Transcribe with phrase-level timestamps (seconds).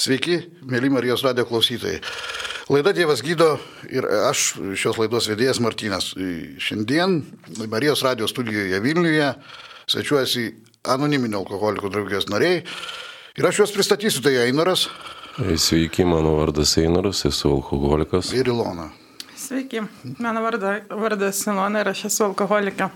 [0.00, 1.98] Sveiki, mėly Marijos radio klausytojai.
[2.72, 3.50] Laida Dievas gydo
[3.92, 6.06] ir aš šios laidos vedėjas Martynas.
[6.56, 7.18] Šiandien
[7.68, 9.26] Marijos radio studijoje Vilniuje
[9.90, 10.46] svečiuojasi
[10.88, 14.86] anoniminio alkoholikų draugijos nariai ir aš juos pristatysiu, tai Einoras.
[15.36, 18.32] Sveiki, mano vardas Einoras, esu alkoholikas.
[18.32, 18.88] Ir Ilona.
[19.36, 19.84] Sveiki,
[20.16, 22.88] mano varda, vardas Ilona ir aš esu alkoholikė.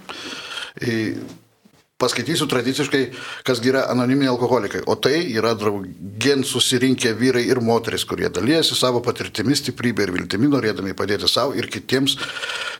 [2.05, 3.02] Paskaitysiu tradiciškai,
[3.48, 4.82] kas yra anoniminiai alkoholikai.
[4.87, 10.51] O tai yra draugien susirinkę vyrai ir moteris, kurie dalyjasi savo patirtimi, stiprybė ir viltimi,
[10.52, 12.19] norėdami padėti savo ir kitiems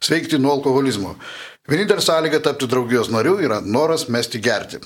[0.05, 1.15] sveikti nuo alkoholizmo.
[1.65, 4.77] Vienintelė sąlyga tapti draugijos nariu yra noras mesti gerti.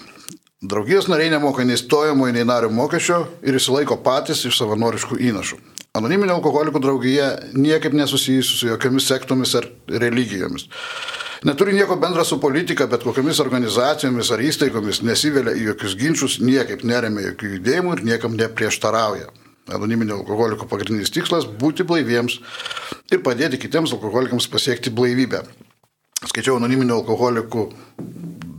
[0.63, 5.59] Draugijos nariai nemoka nei stojamo, nei nario mokesčio ir išsilaiko patys iš savanoriškų įnašų.
[5.99, 10.69] Anoniminio alkoholikų draugija niekaip nesusijusi su jokiamis sektomis ar religijomis.
[11.43, 16.83] Neturi nieko bendra su politika, bet kokiamis organizacijomis ar įstaigomis nesivelia į jokius ginčius, niekaip
[16.83, 19.29] neremia jokių judėjimų ir niekam neprieštarauja.
[19.71, 22.39] Anoniminio alkoholiko pagrindinis tikslas- būti blaiviems
[23.11, 25.43] ir padėti kitiems alkoholikams pasiekti blaivybę.
[26.27, 27.73] Skaičiau anoniminio alkoholikų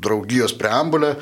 [0.01, 1.17] draugijos preambulę.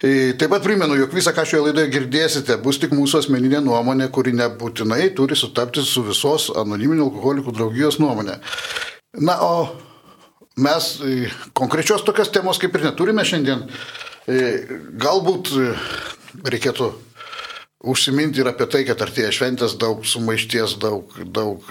[0.00, 4.32] Taip pat primenu, jog visą, ką šioje laidoje girdėsite, bus tik mūsų asmeninė nuomonė, kuri
[4.32, 8.38] nebūtinai turi sutapti su visos anoniminio alkoholikų draugijos nuomonė.
[9.20, 9.89] Na, o
[10.62, 10.90] mes
[11.56, 13.66] konkrečios tokios temos kaip ir neturime šiandien.
[15.00, 15.52] Galbūt
[16.46, 16.90] reikėtų
[17.90, 21.64] užsiminti ir apie tai, kad artėja šventės, daug sumaišties, daug, daug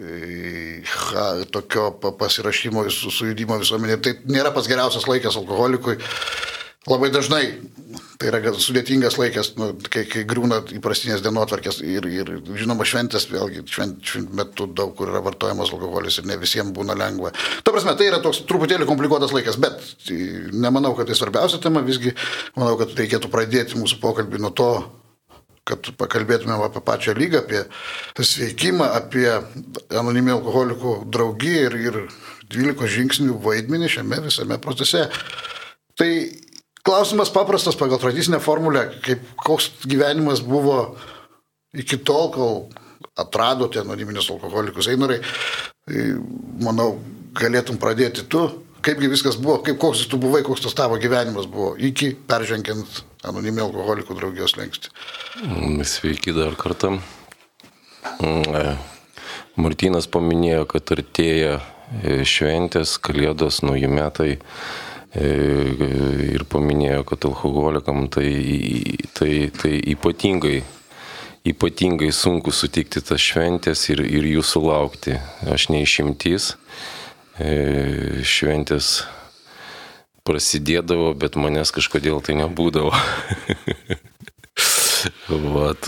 [0.00, 4.00] ha, tokio pasirašymo, sujudimo visuomenė.
[4.02, 5.98] Tai nėra pats geriausias laikas alkoholikui.
[6.88, 7.42] Labai dažnai
[8.16, 13.66] tai yra sudėtingas laikas, nu, kai, kai grūna įprastinės dienotvarkės ir, ir žinoma šventės, vėlgi
[13.68, 17.34] švent, švent metu daug kur yra vartojamas alkoholis ir ne visiems būna lengva.
[17.64, 19.76] Tuo prasme, tai yra toks truputėlį komplikuotas laikas, bet
[20.56, 22.14] nemanau, kad tai svarbiausia tema, visgi
[22.56, 24.72] manau, kad reikėtų pradėti mūsų pokalbį nuo to,
[25.68, 29.26] kad pakalbėtumėm apie pačią lygą, apie sveikimą, apie
[29.92, 32.04] anoniminį alkoholikų draugiją ir, ir
[32.56, 35.10] 12 žingsnių vaidmenį šiame visame procese.
[36.00, 36.08] Tai
[36.86, 40.96] klausimas paprastas pagal tradicinę formulę, kaip koks gyvenimas buvo
[41.76, 42.56] iki tol, kol
[43.20, 44.88] atradote anoniminius alkoholikus.
[44.90, 45.20] Einorai,
[46.64, 46.94] manau,
[47.36, 48.46] galėtum pradėti tu,
[48.84, 53.68] kaipgi viskas buvo, kaip koks tu buvai, koks tas tavo gyvenimas buvo iki peržengiant anoniminio
[53.68, 54.92] alkoholikų draugijos lengsti.
[55.84, 56.96] Sveiki dar kartą.
[59.60, 61.58] Martinas paminėjo, kad artėja
[62.24, 64.30] šventės, kalėdos, nauji metai
[65.18, 68.30] ir paminėjo, kad alkoholikam tai,
[69.16, 70.60] tai, tai ypatingai,
[71.50, 75.18] ypatingai sunku sutikti tas šventės ir, ir jų sulaukti.
[75.50, 76.54] Aš neišimtys.
[77.40, 79.00] Šventės
[80.28, 82.94] prasidėdavo, bet manęs kažkodėl tai nebūdavo.
[85.30, 85.86] Vat,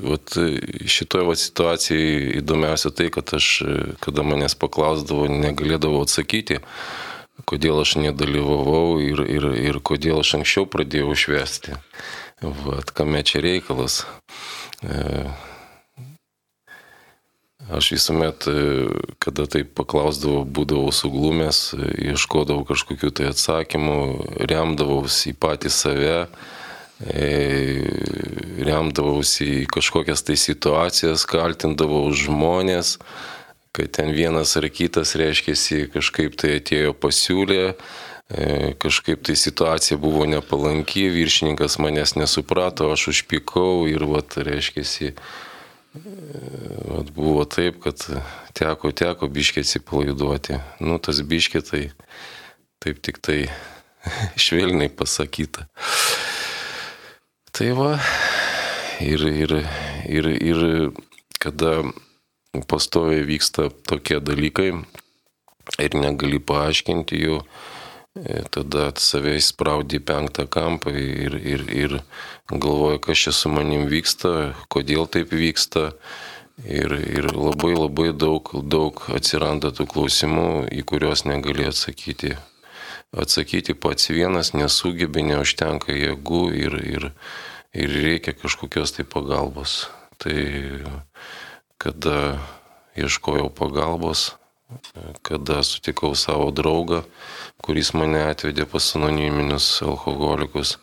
[0.00, 0.34] vat
[0.88, 3.48] šitoje vat situacijoje įdomiausia tai, kad aš,
[4.00, 6.62] kada manęs paklausdavo, negalėdavau atsakyti,
[7.48, 11.78] kodėl aš nedalyvavau ir, ir, ir kodėl aš anksčiau pradėjau švesti.
[12.42, 14.02] Vat, kame čia reikalas.
[17.72, 18.44] Aš visuomet,
[19.22, 21.60] kada taip paklausdavau, būdavau suglumęs,
[22.10, 24.00] ieškodavau kažkokių tai atsakymų,
[24.50, 26.16] remdavausi į patį save,
[28.66, 32.96] remdavausi į kažkokias tai situacijas, kaltindavau žmonės,
[33.72, 37.72] kad ten vienas ar kitas, reiškia, kažkaip tai atėjo pasiūlė,
[38.80, 45.12] kažkaip tai situacija buvo nepalanki, viršininkas manęs nesuprato, aš užpykau ir, vat, reiškia,
[46.88, 48.04] vat, buvo taip, kad
[48.56, 50.60] teko, teko biškiai atsipalaiduoti.
[50.84, 51.82] Nu, tas biškiai tai
[52.82, 53.40] taip tik tai
[54.44, 55.68] švelniai pasakyta.
[57.52, 57.90] Tai va,
[59.00, 59.58] ir, ir,
[60.08, 60.64] ir, ir
[61.42, 61.82] kada
[62.60, 64.72] pastoviai vyksta tokie dalykai
[65.80, 67.38] ir negali paaiškinti jų,
[68.52, 71.94] tada save įspraudi į penktą kampą ir, ir, ir
[72.52, 75.92] galvoji, kas čia su manim vyksta, kodėl taip vyksta.
[76.68, 82.36] Ir, ir labai labai daug, daug atsiranda tų klausimų, į kuriuos negali atsakyti.
[83.16, 87.08] Atsakyti pats vienas nesugebi, neužtenka jėgų ir, ir,
[87.72, 89.88] ir reikia kažkokios tai pagalbos.
[90.22, 90.36] Tai
[91.82, 92.38] kada
[92.94, 94.36] ieškojau pagalbos,
[95.22, 97.02] kada sutikau savo draugą,
[97.62, 100.76] kuris mane atvedė pas anoniminius alkoholikus.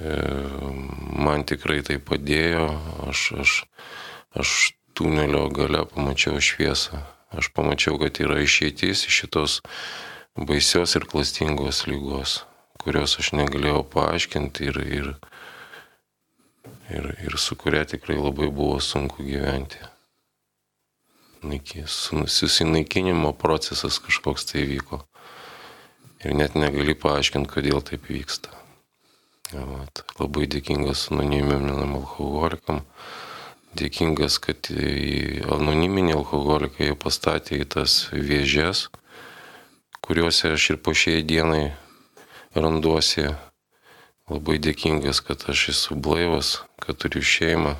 [0.00, 2.68] Man tikrai tai padėjo,
[3.10, 3.56] aš, aš,
[4.42, 4.54] aš
[4.96, 7.02] tunelio gale pamačiau šviesą,
[7.36, 9.58] aš pamačiau, kad yra išeitis iš šitos
[10.36, 12.40] baisios ir klastingos lygos,
[12.80, 15.12] kurios aš negalėjau paaiškinti ir, ir,
[16.96, 19.89] ir, ir su kuria tikrai labai buvo sunku gyventi.
[21.42, 25.00] Naiki, susinaikinimo procesas kažkoks tai vyko.
[26.20, 28.52] Ir net negali paaiškinti, kodėl taip vyksta.
[29.50, 32.84] Vat, labai dėkingas anoniminiam alkoholikam.
[33.80, 34.68] Dėkingas, kad
[35.56, 38.88] anoniminį alkoholiką jie pastatė į tas vėžės,
[40.04, 41.70] kuriuose aš ir po šiai dienai
[42.54, 43.30] randuosi
[44.30, 47.76] labai dėkingas, kad aš esu blaivas, kad turiu šeimą,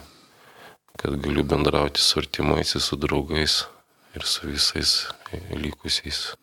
[1.01, 3.65] kad galiu bendrauti su artimaisiais, su draugais
[4.15, 4.93] ir su visais
[5.57, 6.35] likusiais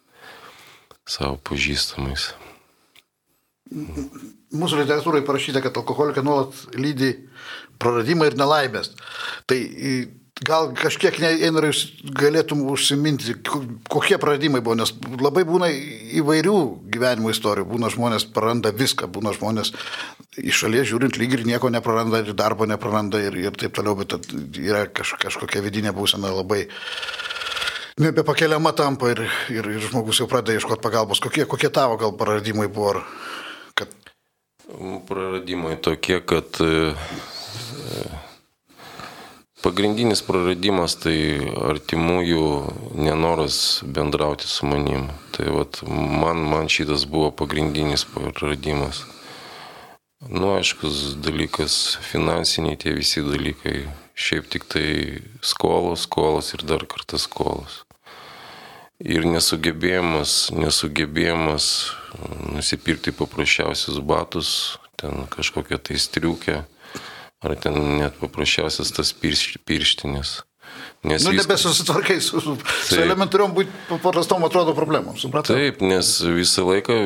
[1.07, 2.31] savo pažįstamais.
[4.57, 7.11] Mūsų literatūrai parašyta, kad alkoholiką nuolat lydi
[7.79, 8.93] praradimai ir nelaimės.
[9.47, 9.59] Tai
[10.45, 11.71] Gal kažkiek Einrai
[12.13, 13.33] galėtum užsiminti,
[13.89, 15.69] kokie praradimai buvo, nes labai būna
[16.19, 16.57] įvairių
[16.93, 17.65] gyvenimo istorijų.
[17.71, 19.73] Būna žmonės praranda viską, būna žmonės
[20.37, 24.13] iš šalies žiūrint lyg ir nieko nepraranda, ir darbo nepraranda ir, ir taip toliau, bet
[24.61, 26.67] yra kaž, kažkokia vidinė būsena labai
[27.97, 31.23] nebepakeliama tampa ir, ir, ir žmogus jau pradeda ieškoti pagalbos.
[31.23, 33.01] Kokie, kokie tavo gal praradimai buvo?
[33.73, 33.89] Kad...
[35.09, 36.61] Praradimai tokie, kad
[39.57, 41.17] Pagrindinis praradimas tai
[41.65, 42.41] artimųjų
[42.93, 45.07] nenoras bendrauti su manim.
[45.33, 49.01] Tai vat, man, man šitas buvo pagrindinis praradimas.
[50.29, 53.87] Nu, aiškus dalykas, finansiniai tie visi dalykai.
[54.17, 54.87] Šiaip tik tai
[55.41, 57.81] skolos, skolos ir dar kartą skolos.
[59.01, 61.67] Ir nesugebėjimas, nesugebėjimas
[62.53, 64.49] nusipirkti paprasčiausius batus,
[64.97, 66.63] ten kažkokią tai striukę
[67.45, 70.39] ar ten net paprasčiausias tas pirš, pirštinis.
[71.03, 73.53] Nes nu, nebesusitvarkai su, su, su elementariom,
[74.01, 75.55] paprastom atrodo problemom, supratau?
[75.55, 76.97] Taip, nes visą laiką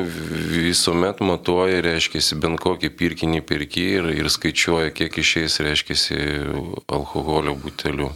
[0.50, 5.98] visuomet matuoja, reiškia, bent kokį pirkinį pirkį ir, ir skaičiuoja, kiek išeis, reiškia,
[6.90, 8.10] alkoholio butelių.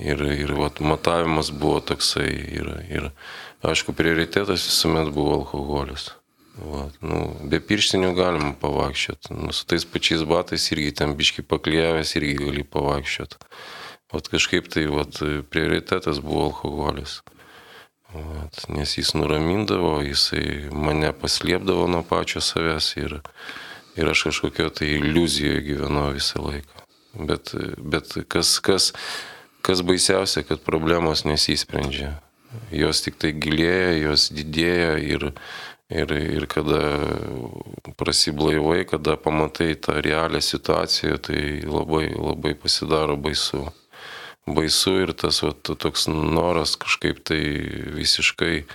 [0.00, 2.30] Ir, ir vat, matavimas buvo toksai.
[2.58, 3.10] Ir, ir
[3.62, 6.10] aišku, prioritetas visuomet buvo alkoholis.
[6.58, 9.30] Va, nu, be pirštinių galima pavakščiot.
[9.36, 13.36] Nu, su tais pačiais batais irgi ten biški paklievęs irgi gali pavakščiot.
[14.12, 15.20] Vat kažkaip tai vat,
[15.52, 17.20] prioritetas buvo alkoholis.
[18.14, 23.18] Vat, nes jis nuramindavo, jisai mane paslėpdavo nuo pačio savęs ir,
[24.00, 26.86] ir aš kažkokio tai iliuzijoje gyvenau visą laiką.
[27.28, 28.90] Bet, bet kas, kas,
[29.62, 32.16] kas baisiausia, kad problemos nesisprendžia.
[32.72, 35.30] Jos tik tai gilėja, jos didėja ir,
[35.88, 36.82] Ir, ir kada
[37.96, 43.62] prasiblaivai, kada pamatai tą realią situaciją, tai labai, labai pasidaro baisu.
[44.44, 47.40] Baisu ir tas va, toks noras kažkaip tai
[47.96, 48.66] visiškai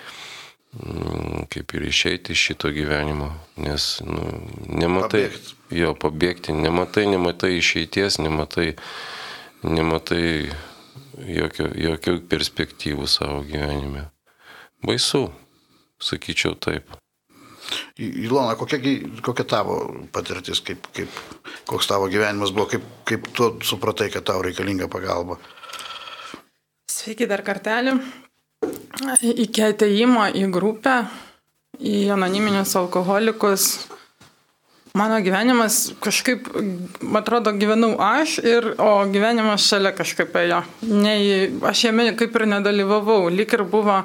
[0.73, 3.29] mm, kaip ir išeiti iš šito gyvenimo,
[3.61, 4.25] nes nu,
[4.65, 5.55] nematai, pabėgti.
[5.83, 8.71] jo pabėgti, nematai, nematai išeities, nematai,
[9.61, 10.25] nematai
[11.29, 14.07] jokio, jokio perspektyvų savo gyvenime.
[14.81, 15.27] Baisu,
[16.01, 16.97] sakyčiau taip.
[17.99, 18.79] Ilona, kokia,
[19.25, 19.77] kokia tavo
[20.13, 21.21] patirtis, kaip, kaip,
[21.69, 25.39] koks tavo gyvenimas buvo, kaip, kaip tu supratai, kad tau reikalinga pagalba?
[26.91, 27.97] Sveiki dar kartelį.
[29.23, 31.01] Iki ateimo į grupę,
[31.83, 33.71] į anoniminius alkoholikus,
[34.93, 36.47] mano gyvenimas kažkaip,
[37.17, 40.61] atrodo, gyvenau aš, ir, o gyvenimas šalia kažkaip ėjo.
[40.93, 41.15] Ne,
[41.65, 44.03] aš jame kaip ir nedalyvavau, lik ir buvo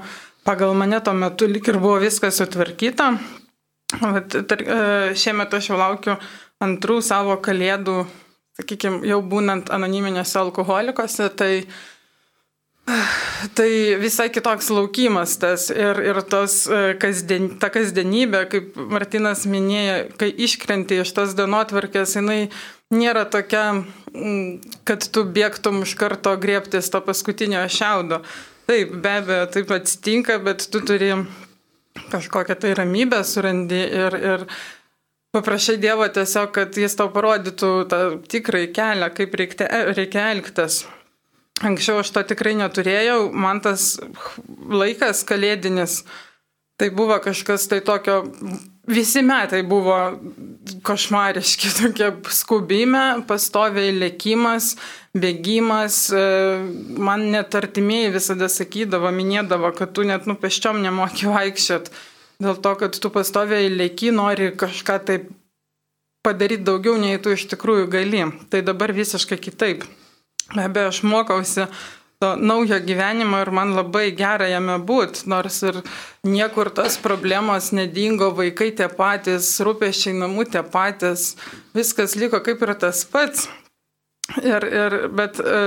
[0.49, 3.13] pagal mane tuo metu lik ir buvo viskas sutvarkyta,
[3.97, 4.81] Vat, tar, e,
[5.17, 6.19] šiemet aš jau laukiu
[6.61, 8.03] antrų savo kalėdų,
[8.59, 11.53] sakykime, jau būnant anoniminėse alkoholikose, tai,
[13.57, 13.71] tai
[14.03, 20.35] visai kitoks laukimas tas ir, ir tos e, kasdien, ta kasdienybė, kaip Martinas minėjo, kai
[20.37, 22.43] iškrenti iš tos dienotvarkės, jinai
[22.93, 23.65] nėra tokia,
[24.85, 28.21] kad tu bėgtum iš karto griebtis to paskutinio šiaudo.
[28.69, 31.15] Taip, be abejo, taip atsitinka, bet tu turi
[32.13, 34.45] kažkokią tai ramybę surandi ir, ir
[35.37, 38.01] paprašai Dievo tiesiog, kad jis tau parodytų tą
[38.31, 40.83] tikrąjį kelią, kaip reikia, reikia elgtis.
[41.67, 43.97] Anksčiau aš to tikrai neturėjau, man tas
[44.71, 46.05] laikas kalėdinis,
[46.79, 48.23] tai buvo kažkas tai tokio,
[48.89, 49.97] visi metai buvo
[50.85, 54.75] košmariški, tokie skubime, pastoviai lėkimas,
[55.17, 56.23] bėgimas, e,
[56.99, 61.93] man net artimieji visada sakydavo, minėdavo, kad tu net nupeščiom nemoki vaikščiot,
[62.45, 65.31] dėl to, kad tu pastoviai lėki, nori kažką taip
[66.27, 68.25] padaryti daugiau, nei tu iš tikrųjų gali.
[68.51, 69.87] Tai dabar visiškai kitaip.
[70.55, 71.67] Be abejo, aš mokausi
[72.19, 75.77] to naujo gyvenimo ir man labai gera jame būti, nors ir
[76.27, 81.37] niekur tos problemos nedingo, vaikai tie patys, rūpeščiai namų tie patys,
[81.79, 83.47] viskas liko kaip ir tas pats.
[84.43, 85.63] Ir, ir, bet e,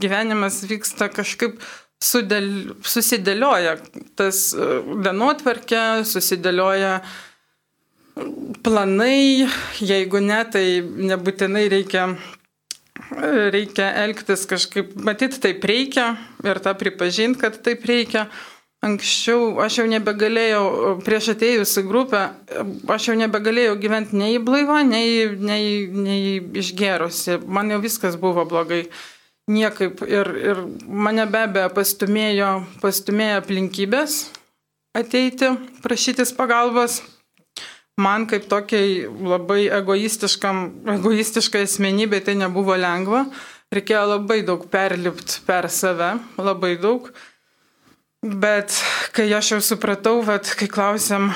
[0.00, 1.58] gyvenimas vyksta kažkaip
[2.00, 3.74] sudėl, susidėlioja,
[4.16, 4.70] tas e,
[5.04, 7.00] dienotvarkė susidėlioja
[8.64, 9.50] planai,
[9.82, 12.06] jeigu ne, tai nebūtinai reikia
[13.52, 18.28] reikia elgtis kažkaip, matyt, taip reikia ir tą pripažinti, kad taip reikia.
[18.84, 22.20] Anksčiau aš jau nebegalėjau, prieš atėjus į grupę,
[22.92, 27.40] aš jau nebegalėjau gyventi nei blaivą, nei, nei, nei išgerusi.
[27.48, 28.84] Man jau viskas buvo blogai.
[29.50, 30.02] Niekaip.
[30.10, 32.50] Ir, ir mane be abejo pastumėjo,
[32.82, 34.20] pastumėjo aplinkybės
[34.96, 35.52] ateiti,
[35.84, 37.00] prašytis pagalbos
[37.96, 43.26] man kaip tokiai labai egoistiškai asmenybei tai nebuvo lengva.
[43.72, 47.08] Reikėjo labai daug perlipti per save, labai daug.
[48.22, 48.74] Bet
[49.16, 51.32] kai aš jau supratau, vat, kai klausėm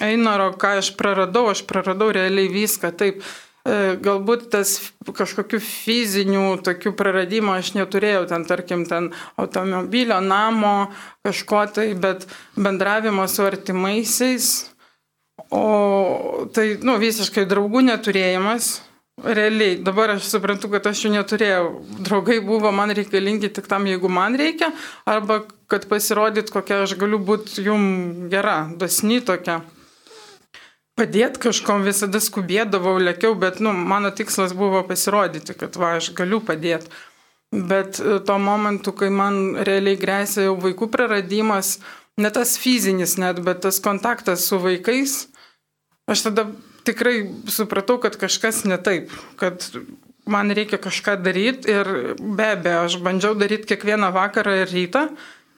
[0.00, 2.90] Einoro, ką aš praradau, aš praradau realiai viską.
[2.96, 3.20] Taip,
[3.68, 4.72] e, galbūt tas
[5.04, 9.10] kažkokių fizinių tokių praradimų aš neturėjau, ten tarkim, ten
[9.40, 10.90] automobilio, namo,
[11.26, 12.24] kažko tai, bet
[12.56, 14.70] bendravimo su artimaisiais
[15.50, 18.78] O tai, nu, visiškai draugų neturėjimas.
[19.20, 21.64] Realiai, dabar aš suprantu, kad aš jų neturėjau.
[22.06, 24.70] Draugai buvo man reikalingi tik tam, jeigu man reikia,
[25.04, 27.82] arba kad pasirodyt, kokia aš galiu būti jum
[28.32, 29.60] gera, dosni tokia.
[30.96, 36.40] Padėti kažkom visada skubėdavau, lėkiau, bet, nu, mano tikslas buvo pasirodyti, kad va, aš galiu
[36.44, 36.90] padėti.
[37.50, 41.78] Bet e, tuo momentu, kai man realiai grėsia jau vaikų praradimas,
[42.20, 45.29] ne tas fizinis net, bet tas kontaktas su vaikais,
[46.10, 46.46] Aš tada
[46.82, 49.62] tikrai supratau, kad kažkas ne taip, kad
[50.30, 55.06] man reikia kažką daryti ir be abejo, aš bandžiau daryti kiekvieną vakarą ir rytą.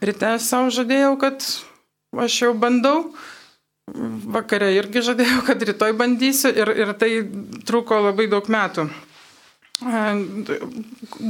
[0.02, 1.47] Ryte savo žadėjau, kad
[2.25, 3.12] aš jau bandau.
[4.32, 7.11] Vakarė irgi žadėjau, kad rytoj bandysiu ir, ir tai
[7.66, 8.87] truko labai daug metų.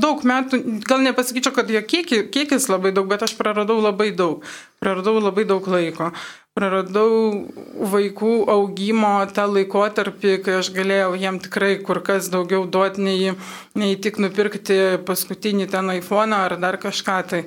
[0.03, 4.45] Daug metų, gal nepasakyčiau, kad jo kiekis, kiekis labai daug, bet aš praradau labai daug.
[4.83, 6.11] Praradau labai daug laiko
[6.57, 7.49] praradau
[7.93, 13.33] vaikų augimo tą laikotarpį, kai aš galėjau jiem tikrai kur kas daugiau duoti, nei,
[13.79, 17.17] nei tik nupirkti paskutinį ten iPhone ar dar kažką.
[17.31, 17.43] Tai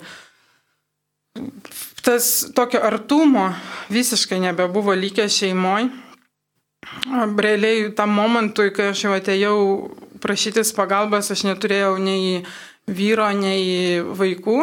[2.05, 3.51] tas tokio artumo
[3.93, 5.91] visiškai nebebuvo likę šeimoje.
[7.37, 9.57] Realiai tam momentui, kai aš jau atėjau
[10.21, 12.43] prašytis pagalbos, aš neturėjau nei
[12.85, 14.59] vyro, nei vaikų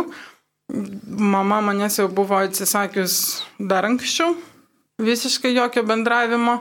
[1.07, 4.35] mama manęs jau buvo atsisakius dar anksčiau,
[5.03, 6.61] visiškai jokio bendravimo.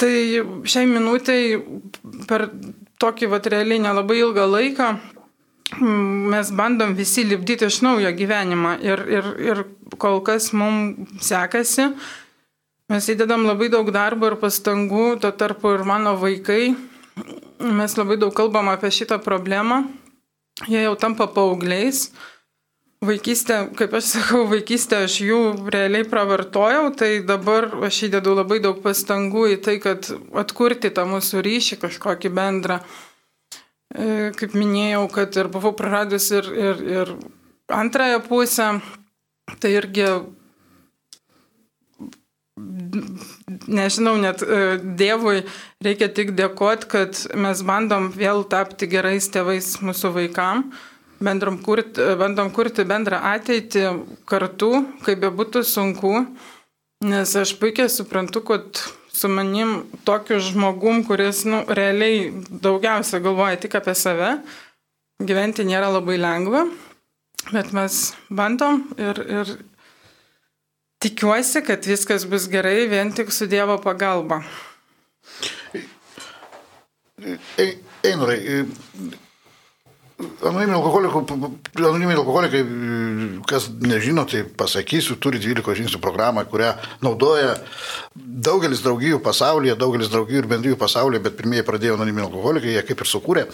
[0.00, 0.14] Tai
[0.66, 1.58] šiai minutiai
[2.26, 2.48] per
[2.98, 4.88] tokį vat realiai nelabai ilgą laiką
[5.80, 9.62] mes bandom visi lipdyti iš naujo gyvenimą ir, ir, ir
[9.98, 11.90] kol kas mums sekasi.
[12.92, 16.74] Mes įdedam labai daug darbo ir pastangų, tuo tarpu ir mano vaikai.
[17.64, 19.84] Mes labai daug kalbam apie šitą problemą.
[20.68, 22.10] Jie jau tampa paaugliais
[23.04, 25.40] Vaikystę, kaip aš sakau, vaikystę aš jų
[25.72, 30.08] realiai pravartojau, tai dabar aš įdedu labai daug pastangų į tai, kad
[30.40, 32.78] atkurti tą mūsų ryšį kažkokį bendrą.
[33.94, 37.12] E, kaip minėjau, kad ir buvau praradus ir, ir, ir
[37.68, 38.70] antrąją pusę,
[39.60, 40.08] tai irgi,
[43.68, 45.44] nežinau, net e, Dievui
[45.84, 50.90] reikia tik dėkoti, kad mes bandom vėl tapti gerais tėvais mūsų vaikams
[51.24, 53.84] bandom kurti, bandom kurti bendrą ateitį
[54.28, 54.70] kartu,
[55.06, 56.12] kaip be būtų sunku,
[57.04, 58.82] nes aš puikiai suprantu, kad
[59.14, 64.32] su manim tokiu žmogum, kuris nu, realiai daugiausia galvoja tik apie save,
[65.22, 66.64] gyventi nėra labai lengva,
[67.52, 68.00] bet mes
[68.30, 69.54] bandom ir, ir
[71.04, 74.42] tikiuosi, kad viskas bus gerai vien tik su Dievo pagalba.
[78.04, 78.64] Einurai,
[80.44, 81.22] Anoniminiai alkoholikai,
[81.78, 82.62] anoniminiai alkoholikai,
[83.48, 86.72] kas nežino, tai pasakysiu, turi 12 žingsnių programą, kurią
[87.04, 87.56] naudoja
[88.14, 93.04] daugelis draugijų pasaulyje, daugelis draugijų ir bendrijų pasaulyje, bet pirmieji pradėjo anoniminiai alkoholikai, jie kaip
[93.04, 93.46] ir sukūrė.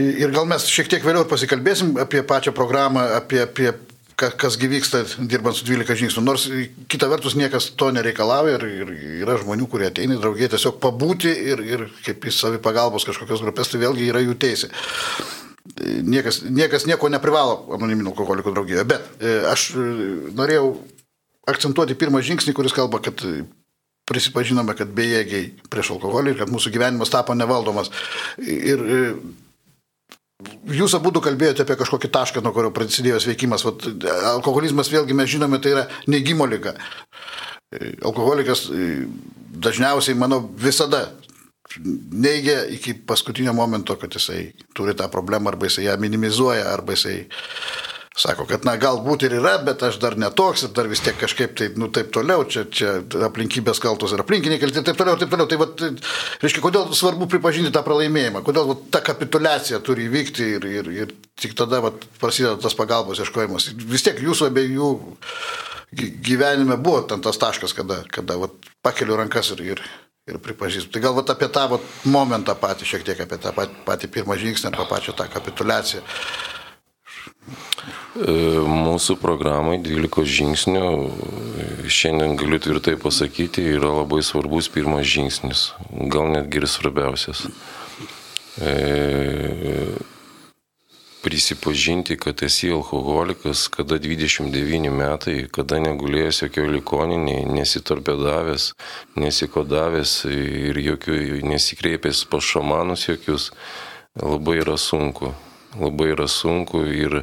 [0.00, 3.72] Ir gal mes šiek tiek vėliau pasikalbėsim apie pačią programą, apie, apie
[4.20, 6.24] kas gyvyksta dirbant su 12 žingsnių.
[6.24, 6.46] Nors
[6.92, 11.32] kita vertus niekas to nereikalauja ir, ir yra žmonių, kurie ateina į draugiją tiesiog pabūti
[11.52, 14.70] ir, ir kaip į savipagalbos kažkokios grupės, tai vėlgi yra jų teisė.
[15.80, 19.88] Niekas, niekas nieko neprivalo anoniminių alkoholikų draugijoje, bet e, aš e,
[20.36, 20.72] norėjau
[21.50, 23.22] akcentuoti pirmą žingsnį, kuris kalba, kad
[24.10, 27.92] prisipažinome, kad bejėgiai prieš alkoholį ir kad mūsų gyvenimas tapo nevaldomas.
[28.42, 29.00] Ir e,
[30.70, 33.64] jūs abu kalbėjote apie kažkokį tašką, nuo kurio prasidėjo sveikimas.
[33.66, 33.86] Vat,
[34.34, 36.74] alkoholizmas, vėlgi mes žinome, tai yra negimo lyga.
[38.02, 38.66] Alkoholikas
[39.60, 41.06] dažniausiai, manau, visada
[42.12, 47.28] neigia iki paskutinio momento, kad jisai turi tą problemą, arba jisai ją minimizuoja, arba jisai
[48.20, 51.54] Sako, kad na galbūt ir yra, bet aš dar netoks ir dar vis tiek kažkaip
[51.56, 55.32] tai, nu taip toliau, čia, čia aplinkybės kaltos ir aplinkiniai kalti ir taip toliau, taip
[55.32, 55.48] toliau.
[55.48, 55.84] Tai vat,
[56.42, 61.16] reiškia, kodėl svarbu pripažinti tą pralaimėjimą, kodėl vat, ta kapitulacija turi įvykti ir, ir, ir
[61.40, 63.70] tik tada vat, prasideda tas pagalbos ieškojimas.
[63.88, 64.92] Vis tiek jūsų abiejų
[65.96, 68.52] gyvenime buvo ten tas taškas, kada, kada vat,
[68.84, 69.84] pakeliu rankas ir, ir,
[70.28, 70.92] ir pripažįstu.
[70.92, 74.74] Tai galbūt apie tą vat, momentą patį, šiek tiek apie tą patį, patį pirmą žingsnį,
[74.74, 76.04] apie pačią tą kapitulaciją.
[77.50, 78.32] E,
[78.66, 80.86] mūsų programai 12 žingsnių,
[81.90, 85.70] šiandien galiu tvirtai pasakyti, yra labai svarbus pirmas žingsnis,
[86.12, 87.46] gal netgi ir svarbiausias.
[88.60, 88.72] E,
[91.24, 98.72] prisipažinti, kad esi alkoholikas, kada 29 metai, kada negulėjęs jokio ligoninėje, nesitorpedavęs,
[99.20, 103.52] nesikodavęs ir jokių, nesikreipęs pas šamanus jokius,
[104.18, 105.34] labai yra sunku
[105.78, 107.22] labai yra sunku ir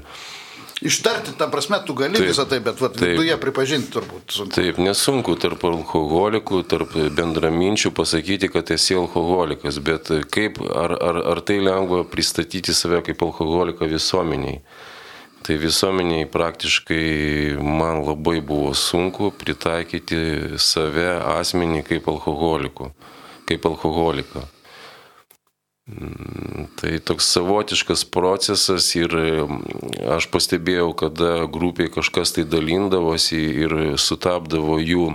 [0.78, 4.54] Ištarti, ta prasme, tu gali taip, visą tai, bet vat, taip, viduje pripažinti turbūt sunku.
[4.54, 11.42] Taip, nesunku tarp alkoholikų, tarp bendraminčių pasakyti, kad esi alkoholikas, bet kaip, ar, ar, ar
[11.42, 14.62] tai lengva pristatyti save kaip alkoholiką visuomeniai?
[15.48, 22.92] Tai visuomeniai praktiškai man labai buvo sunku pritaikyti save asmenį kaip alkoholikų,
[23.50, 24.46] kaip alkoholiką.
[25.88, 29.14] Tai toks savotiškas procesas ir
[30.12, 35.14] aš pastebėjau, kada grupiai kažkas tai dalindavosi ir sutapdavo jų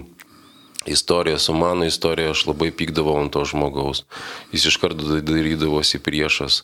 [0.88, 4.04] istoriją su mano istorija, aš labai pykdavau ant to žmogaus.
[4.52, 6.62] Jis iš karto darydavosi priešas.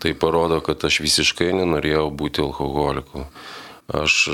[0.00, 3.26] Tai parodo, kad aš visiškai nenorėjau būti alkoholiku.
[3.90, 4.28] Aš,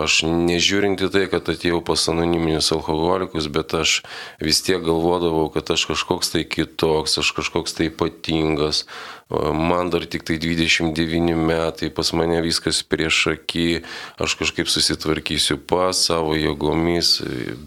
[0.00, 3.98] aš nežiūrinti tai, kad atėjau pas anoniminius alkoholikus, bet aš
[4.40, 8.86] vis tiek galvodavau, kad aš kažkoks tai kitoks, aš kažkoks tai ypatingas.
[9.28, 13.82] Man dar tik tai 29 metai, pas mane viskas prieš akį,
[14.20, 17.18] aš kažkaip susitvarkysiu pas savo jėgomis,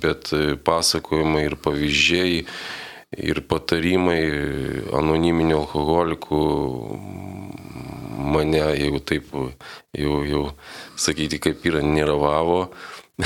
[0.01, 0.33] bet
[0.65, 2.41] pasakojimai ir pavyzdžiai
[3.17, 4.21] ir patarimai
[4.95, 6.41] anoniminių alkoholikų
[8.25, 9.29] mane jau taip,
[9.95, 10.43] jau, jau
[10.99, 12.69] sakyti, kaip yra, neravavo,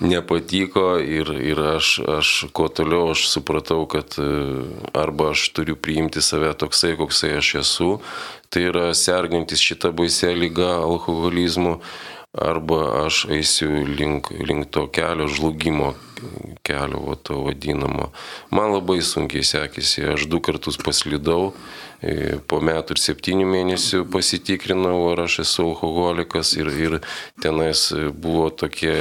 [0.00, 4.28] nepatiko ir, ir aš, aš kuo toliau aš supratau, kad e,
[4.96, 7.90] arba aš turiu priimti save toksai, koksai aš esu,
[8.50, 11.78] tai yra sergantis šitą baisę lygą alkoholizmu,
[12.32, 15.94] arba aš eisiu link, link to kelio žlugimo
[16.62, 18.10] kelio, va, to vadinamo.
[18.54, 21.52] Man labai sunkiai sekėsi, aš du kartus paslydau,
[22.00, 26.98] e, po metų ir septynių mėnesių pasitikrinau, ar aš esu alkoholikas ir, ir
[27.42, 28.96] tenais buvo tokie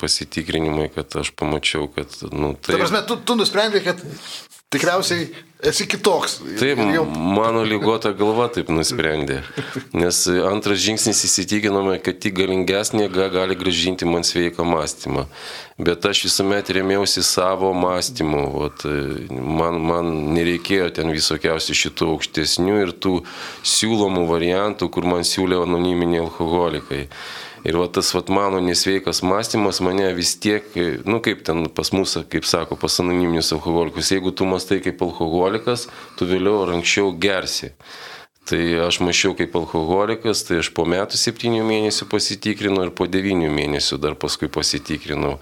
[0.00, 2.74] pasitikrinimai, kad aš pamačiau, kad, nu, tai...
[2.74, 4.02] Ta prasme, tu, tu nusprendai, kad
[4.72, 5.28] tikriausiai
[5.64, 6.38] esi kitoks.
[6.58, 7.04] Taip, jau...
[7.08, 9.40] mano lygota galva taip nusprendė.
[9.96, 15.26] Nes antras žingsnis įsitikinome, kad tik galingesnė gali gražinti man sveiką mąstymą.
[15.78, 18.42] Bet aš visuomet remiausi savo mąstymu.
[18.58, 18.84] Vat,
[19.30, 23.16] man, man nereikėjo ten visokiausių šitų aukštesnių ir tų
[23.76, 27.08] siūlomų variantų, kur man siūlė anoniminiai alkoholikai.
[27.64, 30.66] Ir va tas va mano nesveikas mąstymas mane vis tiek,
[31.08, 35.86] nu kaip ten pas mus, kaip sako, pas anoniminius alkoholikus, jeigu tu mastai kaip alkoholikas,
[36.18, 37.72] tu vėliau ar anksčiau gersi.
[38.44, 43.48] Tai aš mačiau kaip alkoholikas, tai aš po metų septynių mėnesių pasitikrinau ir po devynių
[43.48, 45.38] mėnesių dar paskui pasitikrinau.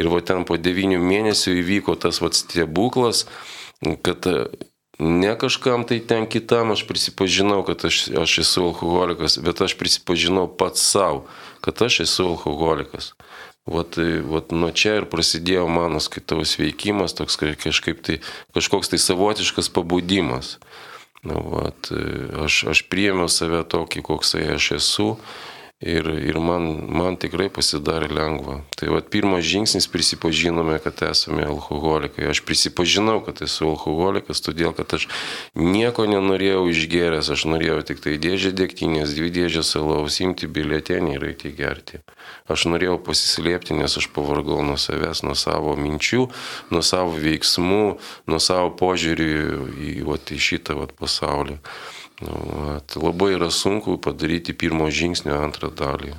[0.00, 3.26] Ir va ten po devynių mėnesių įvyko tas va stebuklas,
[4.00, 4.24] kad
[4.98, 10.46] Ne kažkam tai ten kitam aš prisipažinau, kad aš, aš esu alkoholikas, bet aš prisipažinau
[10.48, 11.26] pats savo,
[11.60, 13.12] kad aš esu alkoholikas.
[13.66, 13.98] Vat,
[14.30, 18.20] vat nuo čia ir prasidėjo mano skaitaus veikimas, toks kažkaip tai,
[18.56, 20.56] kažkoks tai savotiškas pabudimas.
[21.26, 21.90] Na, vat,
[22.46, 25.08] aš, aš priėmiau save tokį, koksai aš esu
[25.84, 28.62] Ir, ir man, man tikrai pasidarė lengva.
[28.80, 32.30] Tai vad pirmas žingsnis prisipažinome, kad esame alkoholikai.
[32.32, 35.04] Aš prisipažinau, kad esu alkoholikas, todėl kad aš
[35.52, 41.28] nieko nenorėjau išgeręs, aš norėjau tik tai dėžę dėktinės, dvi dėžės alaus, imti biletenį ir
[41.34, 42.00] eiti gerti.
[42.48, 46.24] Aš norėjau pasislėpti, nes aš pavargau nuo savęs, nuo savo minčių,
[46.72, 47.84] nuo savo veiksmų,
[48.32, 49.28] nuo savo požiūrį
[49.92, 51.60] į, vat, į šitą vat, pasaulį.
[52.20, 56.14] Nu, tai labai yra sunku padaryti pirmo žingsnio antrą dalį.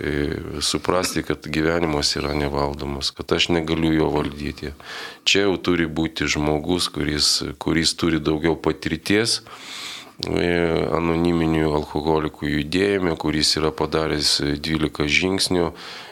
[0.00, 0.12] E,
[0.64, 4.72] suprasti, kad gyvenimas yra nevaldomas, kad aš negaliu jo valdyti.
[5.28, 9.40] Čia jau turi būti žmogus, kuris, kuris turi daugiau patirties
[10.28, 15.70] anoniminių alkoholikų judėjime, kuris yra padaręs 12 žingsnių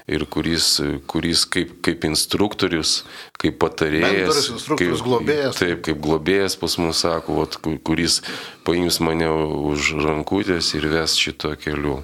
[0.08, 3.04] ir kuris, kuris kaip, kaip instruktorius,
[3.36, 5.60] kaip patarėjas, kaip globėjas.
[5.60, 8.22] Taip, kaip globėjas pas mus sako, vat, kuris
[8.64, 12.00] paims mane už rankutės ir ves šito keliu.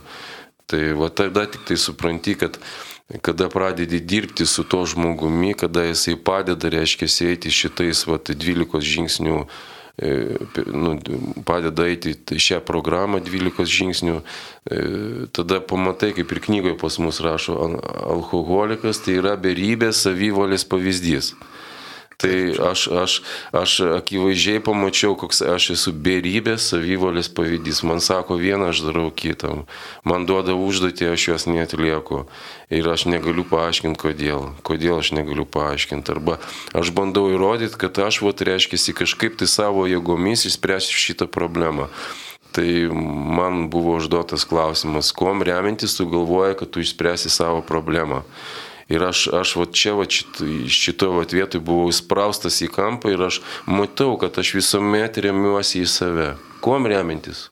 [0.69, 2.59] Tai va tada tik tai supranti, kad
[3.25, 9.45] kada pradedi dirbti su to žmogumi, kada jisai padeda, reiškia, eiti šitais vat, 12 žingsnių
[9.45, 9.84] E,
[10.67, 10.99] nu,
[11.47, 14.81] padeda eiti šią programą 12 žingsnių, e,
[15.31, 17.55] tada pamatai, kaip ir knygoje pas mus rašo,
[18.03, 21.35] alkoholikas tai yra berybės savivalės pavyzdys.
[22.17, 22.35] Tai
[22.71, 23.13] aš, aš,
[23.51, 27.83] aš akivaizdžiai pamačiau, koks aš esu beribės savivalės pavyzdys.
[27.87, 29.65] Man sako vieną, aš darau kitam.
[30.07, 32.25] Man duoda užduotį, aš juos netlieku.
[32.71, 34.53] Ir aš negaliu paaiškinti, kodėl.
[34.67, 36.15] Kodėl aš negaliu paaiškinti.
[36.15, 36.39] Arba
[36.77, 41.91] aš bandau įrodyti, kad aš, vat, reiškia, kažkaip tai savo jėgomis išspręsiu šitą problemą.
[42.55, 48.23] Tai man buvo užduotas klausimas, kuom remintis tu galvoji, kad tu išspręsi savo problemą.
[48.89, 53.41] Ir aš, aš va čia, va šito va vietoj buvau įspraustas į kampą ir aš
[53.65, 56.29] matau, kad aš visuomet remiuosi į save.
[56.65, 57.49] Kuom remintis?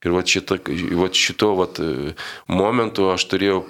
[0.00, 0.56] Ir va, šita,
[0.96, 1.68] va šito va,
[2.48, 3.66] momentu aš turėjau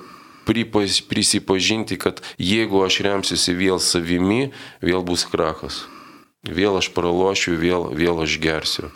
[1.10, 4.52] prisipažinti, kad jeigu aš remsiuosi vėl savimi,
[4.82, 5.82] vėl bus krachas.
[6.46, 8.94] Vėl aš pralošiu, vėl, vėl aš gersiu.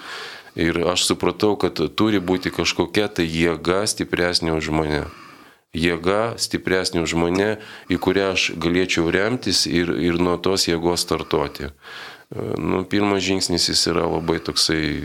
[0.54, 5.02] Ir aš supratau, kad turi būti kažkokia tai jėga stipresnė už mane
[5.74, 7.50] jėga stipresnė už mane,
[7.90, 11.72] į kurią aš galėčiau remtis ir, ir nuo tos jėgos startuoti.
[12.34, 15.04] Nu, pirmas žingsnis jis yra labai toksai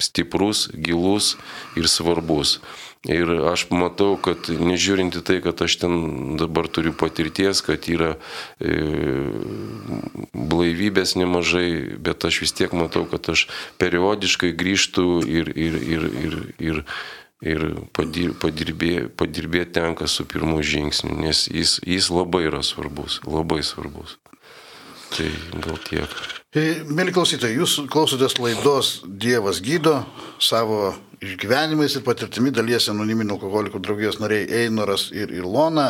[0.00, 1.34] stiprus, gilus
[1.76, 2.60] ir svarbus.
[3.06, 5.92] Ir aš matau, kad nežiūrinti tai, kad aš ten
[6.40, 8.16] dabar turiu patirties, kad yra
[8.58, 8.72] e,
[10.34, 13.46] blaivybės nemažai, bet aš vis tiek matau, kad aš
[13.78, 16.82] periodiškai grįžtu ir, ir, ir, ir, ir
[17.44, 23.62] ir padir, padirbė, padirbėti tenka su pirmu žingsniu, nes jis, jis labai yra svarbus, labai
[23.62, 24.18] svarbus.
[25.14, 25.28] Tai
[25.64, 26.16] gal tiek.
[26.56, 30.00] E, mėly klausytojai, jūs klausotės laidos Dievas gydo
[30.40, 30.94] savo
[31.24, 35.88] išgyvenimais ir patirtimi dalyjasi anoniminių alkoholikų draugijos nariai Einoras ir Ilona.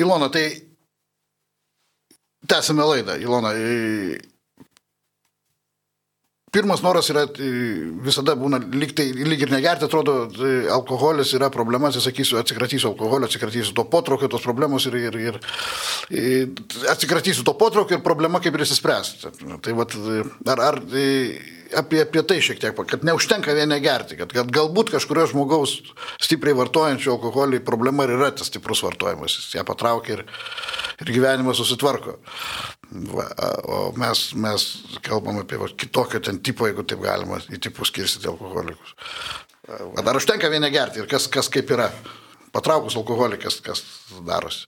[0.00, 0.67] Ilona, tai
[2.46, 3.18] tęsime laidą.
[3.18, 3.54] Ilona,
[6.50, 7.48] Pirmas noras yra e,
[8.00, 13.28] visada būna lyg, tai, lyg ir negerti, atrodo, e, alkoholis yra problema, atsisakysiu, atsikratysiu alkoholio,
[13.28, 15.38] atsikratysiu to potraukio, tos problemos ir, ir, ir,
[16.08, 19.12] ir atsikratysiu to potraukio ir problema kaip ir įsispręs.
[19.64, 19.98] Tai vat,
[20.54, 20.80] ar, ar
[21.76, 25.78] apie, apie tai šiek tiek, kad neužtenka vien negerti, kad, kad galbūt kažkurio žmogaus
[26.22, 30.24] stipriai vartojančio alkoholį problema ir yra tas stiprus vartojimas, jis ją patraukia ir,
[31.02, 32.18] ir gyvenimas susitvarko.
[33.12, 33.26] Va,
[33.68, 34.68] o mes, mes
[35.04, 38.94] kalbam apie va, kitokio ten tipo, jeigu taip galima į tipus skirstyti alkoholikus.
[40.00, 41.90] Dar užtenka vien negerti ir kas, kas kaip yra.
[42.48, 43.82] Patraukus alkoholikas, kas
[44.24, 44.64] darosi.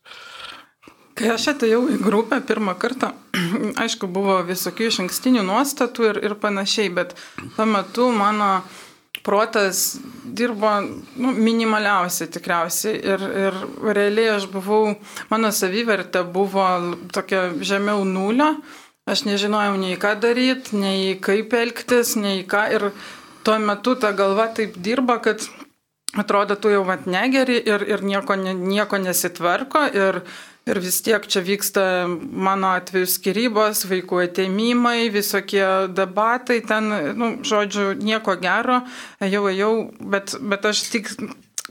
[1.20, 3.10] Kai aš atėjau į grupę pirmą kartą,
[3.84, 7.12] aišku, buvo visokių iš ankstinių nuostatų ir, ir panašiai, bet
[7.58, 8.62] tuo metu mano
[9.26, 13.58] protas dirbo nu, minimaliausiai tikriausiai ir, ir
[13.92, 14.94] realiai aš buvau,
[15.28, 16.64] mano savivertė buvo
[17.12, 18.54] tokia žemiau nulio,
[19.04, 22.92] aš nežinojau nei ką daryti, nei kaip elgtis, nei ką ir
[23.44, 25.44] tuo metu ta galva taip dirba, kad
[26.16, 30.22] atrodo, tu jau vat negeri ir, ir nieko, nieko nesitvarko ir
[30.70, 37.92] Ir vis tiek čia vyksta mano atveju skirybos, vaikų ateimimai, visokie debatai, ten, nu, žodžiu,
[37.98, 38.84] nieko gero,
[39.24, 39.72] jau, jau,
[40.12, 41.10] bet, bet aš tik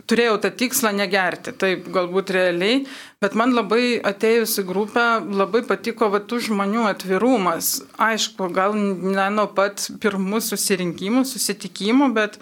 [0.08, 2.84] turėjau tą tikslą negerti, taip galbūt realiai,
[3.24, 7.80] bet man labai atėjus į grupę labai patiko va tų žmonių atvirumas.
[8.10, 12.40] Aišku, gal ne nuo pat pirmų susirinkimų, susitikimų, bet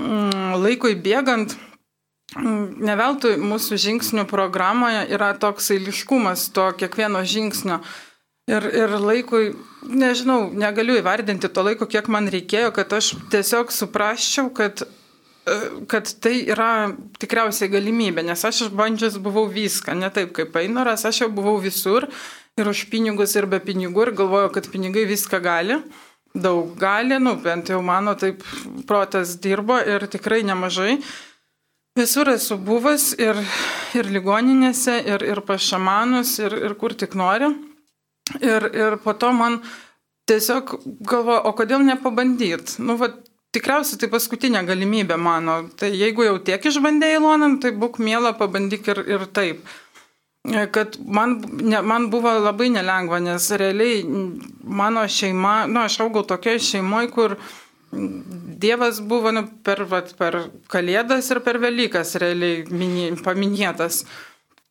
[0.00, 1.56] mm, laikui bėgant
[2.34, 7.78] Neveltui mūsų žingsnių programoje yra toks eiliškumas to kiekvieno žingsnio.
[8.50, 9.54] Ir, ir laikui,
[9.88, 14.82] nežinau, negaliu įvardinti to laiko, kiek man reikėjo, kad aš tiesiog suprasčiau, kad,
[15.48, 15.54] e,
[15.88, 16.90] kad tai yra
[17.22, 22.04] tikriausiai galimybė, nes aš išbandžius buvau viską, ne taip kaip Einoras, aš jau buvau visur
[22.60, 25.80] ir už pinigus ir be pinigų ir galvojau, kad pinigai viską gali,
[26.34, 28.44] daug gali, nu bent jau mano taip
[28.84, 30.98] protas dirbo ir tikrai nemažai.
[31.94, 33.38] Visur esu buvęs ir,
[33.94, 37.52] ir ligoninėse, ir, ir pas šamanus, ir, ir kur tik nori.
[38.40, 39.60] Ir, ir po to man
[40.26, 40.72] tiesiog
[41.06, 42.80] galvoju, o kodėl nepabandyt?
[42.82, 43.12] Nu, va,
[43.54, 45.60] tikriausiai tai paskutinė galimybė mano.
[45.78, 49.62] Tai jeigu jau tiek išbandėjai Iloną, tai būk mėla, pabandyk ir, ir taip.
[50.74, 56.26] Kad man, ne, man buvo labai nelengva, nes realiai mano šeima, na, nu, aš augau
[56.26, 57.38] tokioje šeimoje, kur
[58.64, 60.38] Dievas buvo nu, per, vat, per
[60.72, 64.04] Kalėdas ir per Velykas realiai minė, paminėtas.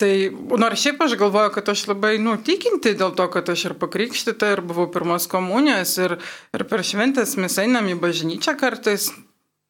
[0.02, 0.12] Tai
[0.60, 4.64] nors šiaip aš galvoju, kad aš labai nutikinti dėl to, kad aš ir pakrikštyta, ir
[4.66, 6.18] buvau pirmos komunijos, ir,
[6.56, 9.12] ir per šventės mes einam į bažnyčią kartais,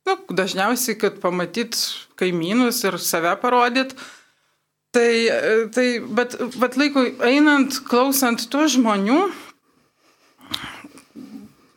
[0.08, 1.78] nu, dažniausiai, kad pamatyt
[2.20, 3.98] kaimynus ir save parodyt.
[4.94, 5.12] Tai,
[5.74, 9.20] tai bet, bet laikui einant, klausant tų žmonių,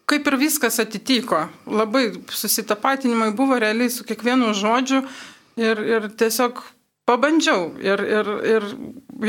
[0.06, 1.46] kaip ir viskas atitiko.
[1.66, 5.02] Labai susitapatinimai buvo realiai su kiekvienu žodžiu
[5.58, 6.62] ir, ir tiesiog
[7.06, 7.72] pabandžiau.
[7.82, 8.68] Ir, ir, ir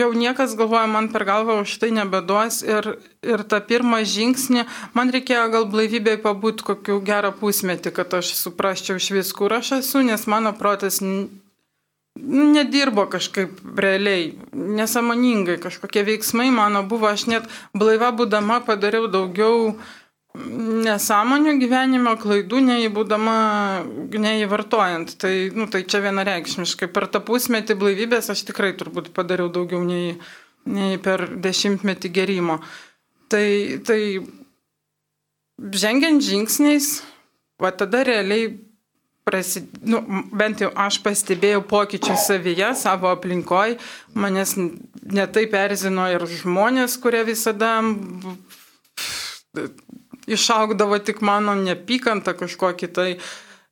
[0.02, 2.62] jau niekas galvoja, man per galvą už tai nebeduos.
[2.66, 4.66] Ir, ir tą pirmą žingsnį
[4.98, 9.78] man reikėjo gal blaivybėje pabūti kokiu gerą pusmetį, kad aš suprasčiau iš vis, kur aš
[9.82, 11.02] esu, nes mano protas
[12.18, 17.46] nedirbo kažkaip realiai, nesąmoningai, kažkokie veiksmai mano buvo, aš net
[17.78, 19.76] blaiva būdama padariau daugiau
[20.88, 23.38] nesąmonių gyvenimo klaidų neįbūdama,
[24.14, 25.16] neįvartojant.
[25.22, 26.90] Tai, nu, tai čia vienareikšmiškai.
[26.94, 30.16] Per tą pusmetį blaivybės aš tikrai turbūt padariau daugiau nei,
[30.70, 32.60] nei per dešimtmetį gerimo.
[33.32, 33.48] Tai,
[33.88, 34.00] tai
[35.58, 37.02] žengiant žingsniais,
[37.62, 38.54] va tada realiai
[39.28, 39.68] prasid...
[39.84, 40.04] nu,
[40.38, 43.76] bent jau aš pastebėjau pokyčius savyje, savo aplinkoje,
[44.16, 44.56] manęs
[45.04, 47.74] netai perzino ir žmonės, kurie visada
[50.28, 53.10] išaugdavo tik mano nepykanta kažkokį tai,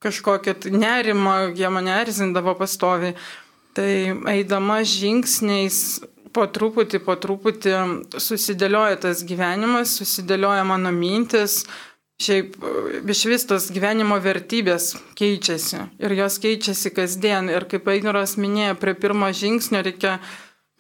[0.04, 3.16] kažkokį tai nerimą, jie mane erzindavo pastovi.
[3.76, 3.92] Tai
[4.32, 5.80] eidama žingsniais
[6.36, 7.74] po truputį, po truputį
[8.20, 11.64] susidėlioja tas gyvenimas, susidėlioja mano mintis,
[12.22, 12.56] šiaip
[13.12, 17.52] iš vis tos gyvenimo vertybės keičiasi ir jos keičiasi kasdien.
[17.52, 20.18] Ir kaip Einoras minėjo, prie pirmo žingsnio reikia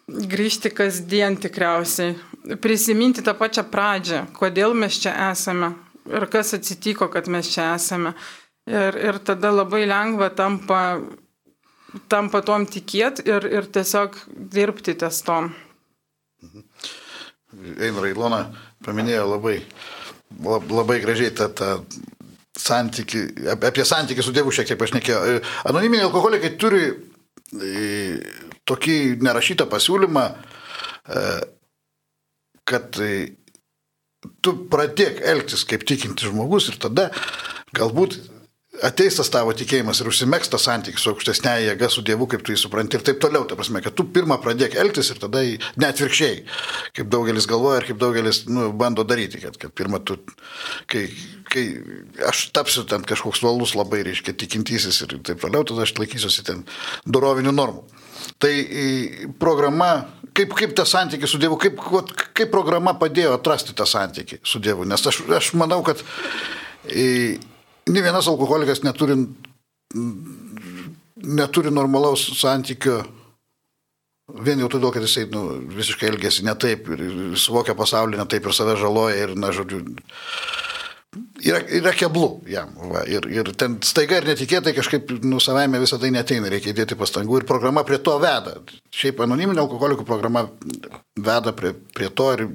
[0.08, 2.15] grįžti kasdien tikriausiai,
[2.62, 5.74] prisiminti tą pačią pradžią, kodėl mes čia esame
[6.06, 8.13] ir kas atsitiko, kad mes čia esame.
[8.65, 10.98] Ir, ir tada labai lengva tampa,
[12.10, 14.18] tampa tom tikėti ir, ir tiesiog
[14.54, 15.52] dirbti ties tom.
[17.56, 18.41] Einra Ilona
[18.86, 19.60] paminėjo labai,
[20.41, 21.70] labai gražiai tą, tą
[22.58, 25.22] santyki, apie santykių su Dievu šiek tiek pašnekėjo.
[25.70, 26.89] Anoniminiai alkoholikai turi
[27.53, 31.25] tokį nerašytą pasiūlymą, e,
[32.65, 33.36] kad e,
[34.41, 37.12] tu pradėk elgtis kaip tikintis žmogus ir tada
[37.75, 38.17] galbūt
[38.84, 42.54] ateis tas tavo tikėjimas ir užsimėgs tas santykis su aukštesnėje jėga, su Dievu, kaip tu
[42.54, 43.46] jį supranti ir taip toliau.
[43.48, 45.44] Ta prasme, kad tu pirmą pradėk elgtis ir tada
[45.82, 46.44] netvirkščiai,
[46.98, 50.18] kaip daugelis galvoja ir kaip daugelis nu, bando daryti, kad, kad pirmą tu,
[50.92, 51.06] kai,
[51.52, 51.66] kai
[52.28, 56.66] aš tapsiu ten kažkoks valus labai, reiškia, tikintysis ir taip toliau, tada aš laikysiuosi ten
[57.06, 57.86] dorovinių normų.
[58.42, 58.54] Tai
[59.40, 59.90] programa,
[60.36, 61.80] kaip, kaip tas santykis su Dievu, kaip,
[62.36, 64.88] kaip programa padėjo atrasti tą santykį su Dievu.
[64.88, 66.02] Nes aš, aš manau, kad
[66.90, 67.38] e,
[67.89, 69.17] ne vienas alkoholikas neturi,
[71.24, 73.04] neturi normalaus santykio
[74.26, 76.88] Vien jau todėl, kad jisai nu, visiškai elgėsi ne taip
[77.38, 79.84] suvokia pasaulį ne taip ir save žaloja ir, na, žodžiu,
[81.45, 82.71] yra, yra keblų jam.
[82.89, 86.98] Va, ir, ir ten staiga ir netikėtai kažkaip, nu, savaime visą tai neteina, reikia įdėti
[86.98, 88.58] pastangų ir programa prie to veda.
[88.89, 90.48] Šiaip anoniminio alkoholikų programa
[91.13, 92.48] veda prie, prie to ir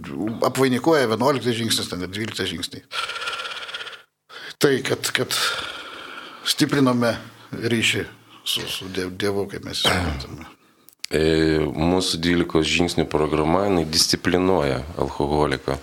[0.51, 2.83] apvainikuoja 11 žingsnis, ten ir 12 žingsniai.
[4.61, 5.33] Tai, kad, kad
[6.45, 7.15] stiprinome
[7.57, 8.03] ryšį
[8.45, 10.49] su, su Dievu, kaip mes suprantame.
[11.11, 15.75] E, mūsų 12 žingsnių programa disciplinuoja alkoholiką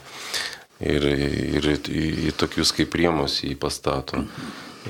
[0.79, 4.21] ir, ir į, į tokius kaip rėmus jį pastato.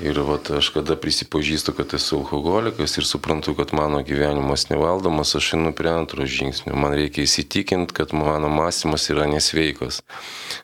[0.02, 5.54] Ir vat, aš kada prisipažįstu, kad esu alkoholikas ir suprantu, kad mano gyvenimas nevaldomas, aš
[5.56, 6.76] einu prie antro žingsnio.
[6.78, 10.02] Man reikia įsitikinti, kad mano mąstymas yra nesveikas.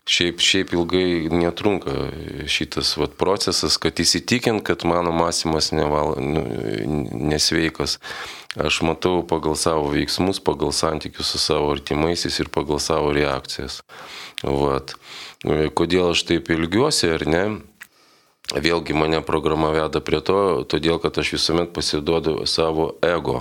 [0.06, 1.96] Šiaip, šiaip ilgai netrunka
[2.46, 6.46] šitas vat, procesas, kad įsitikint, kad mano mąstymas neval, nu,
[7.34, 7.98] nesveikas.
[8.54, 13.82] Aš matau pagal savo veiksmus, pagal santykius su savo artimaisiais ir pagal savo reakcijas.
[14.46, 14.94] Vat.
[15.44, 17.44] Kodėl aš taip ilgiuosi ar ne?
[18.52, 23.40] Vėlgi mane programa veda prie to, todėl kad aš visuomet pasiduodu savo ego,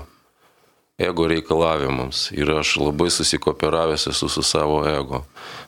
[0.96, 5.26] ego reikalavimams ir aš labai susikooperavęs esu su savo ego.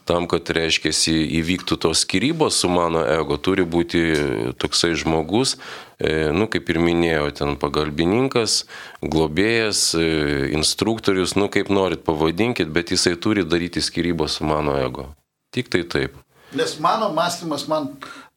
[0.07, 0.93] Tam, kad reiškia
[1.41, 4.05] įvyktų tos skirybos su mano ego, turi būti
[4.61, 5.57] toksai žmogus,
[5.99, 8.61] e, nu kaip ir minėjau, ten pagalbininkas,
[9.03, 15.09] globėjas, e, instruktorius, nu kaip norit pavadinkit, bet jisai turi daryti skirybos su mano ego.
[15.51, 16.21] Tik tai taip.
[16.55, 17.89] Nes mano mąstymas man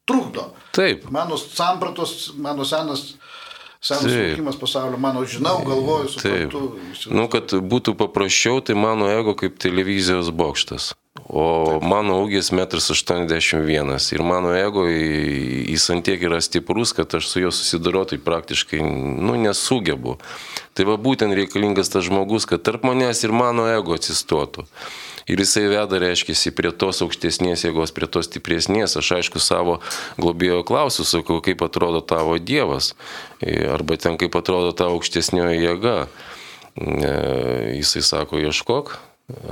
[0.08, 0.48] trukdo.
[0.76, 1.06] Taip.
[1.12, 3.14] Mano sampratos, mano senas
[3.80, 6.62] senas suvokimas pasaulio, mano žinau, galvoju, suprantu.
[7.14, 10.92] Nu, kad būtų paprasčiau, tai mano ego kaip televizijos bokštas.
[11.26, 17.42] O mano ūgis 1,81 m ir mano ego jis antiek yra stiprus, kad aš su
[17.42, 20.16] juo susidorotai praktiškai nu, nesugebu.
[20.72, 24.64] Tai va būtent reikalingas tas žmogus, kad tarp manęs ir mano ego atsistotų.
[25.28, 28.96] Ir jisai veda, reiškia, prie tos aukštesnės jėgos, prie tos stipresnės.
[28.96, 29.76] Aš aišku savo
[30.16, 32.94] globėjo klausiu, sakau, kaip atrodo tavo Dievas.
[33.44, 35.98] Arba ten kaip atrodo tavo aukštesnioji jėga.
[36.78, 37.12] E,
[37.76, 38.94] jisai sako, ieškok,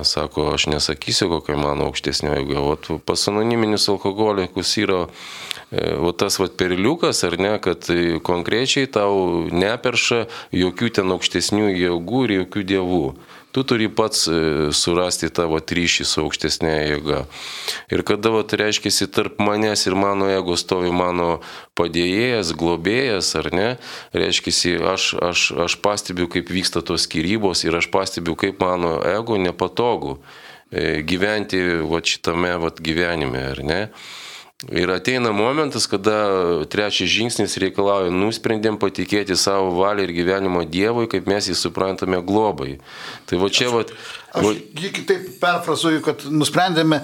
[0.03, 2.63] Sako, aš nesakysiu, kokia mano aukštesnė jėga.
[2.65, 7.85] O pas anoniminius alkoholikus yra e, o tas vat perliukas, ar ne, kad
[8.25, 10.23] konkrečiai tau neperša
[10.57, 13.03] jokių ten aukštesnių jėgų ir jokių dievų
[13.57, 14.39] tu turi pats e,
[14.77, 17.23] surasti tavo ryšį su aukštesnė jėga.
[17.89, 21.39] Ir kada, va, tai reiškia, tarp manęs ir mano ego stovi mano
[21.81, 23.71] padėjėjas, globėjas, ar ne,
[24.13, 29.41] reiškia, aš, aš, aš pastebiu, kaip vyksta tos skirybos ir aš pastebiu, kaip mano ego
[29.41, 30.19] nepatogu
[30.69, 33.83] e, gyventi va, šitame va, gyvenime, ar ne.
[34.65, 41.29] Ir ateina momentas, kada trečias žingsnis reikalauja, nusprendėm patikėti savo valią ir gyvenimo Dievui, kaip
[41.29, 42.79] mes jį suprantame globai.
[43.29, 43.83] Tai va čia, va.
[44.33, 47.03] Aš jį kitaip perfrazuoju, kad nusprendėme